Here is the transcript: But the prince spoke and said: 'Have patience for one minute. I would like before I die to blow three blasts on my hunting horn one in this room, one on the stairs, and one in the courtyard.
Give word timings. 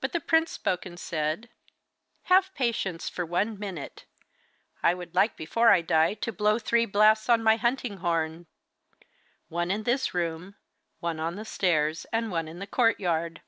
But 0.00 0.12
the 0.12 0.20
prince 0.20 0.52
spoke 0.52 0.86
and 0.86 0.98
said: 0.98 1.50
'Have 2.22 2.54
patience 2.54 3.10
for 3.10 3.26
one 3.26 3.58
minute. 3.58 4.06
I 4.82 4.94
would 4.94 5.14
like 5.14 5.36
before 5.36 5.68
I 5.68 5.82
die 5.82 6.14
to 6.14 6.32
blow 6.32 6.58
three 6.58 6.86
blasts 6.86 7.28
on 7.28 7.42
my 7.42 7.56
hunting 7.56 7.98
horn 7.98 8.46
one 9.50 9.70
in 9.70 9.82
this 9.82 10.14
room, 10.14 10.54
one 11.00 11.20
on 11.20 11.36
the 11.36 11.44
stairs, 11.44 12.06
and 12.10 12.30
one 12.30 12.48
in 12.48 12.58
the 12.58 12.66
courtyard. 12.66 13.42